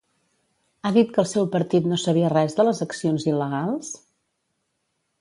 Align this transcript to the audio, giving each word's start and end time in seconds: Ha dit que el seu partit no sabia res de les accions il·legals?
Ha 0.81 0.91
dit 0.95 1.11
que 1.17 1.21
el 1.25 1.27
seu 1.33 1.45
partit 1.57 1.91
no 1.91 2.01
sabia 2.05 2.33
res 2.35 2.59
de 2.61 2.67
les 2.71 2.83
accions 2.89 3.31
il·legals? 3.35 3.97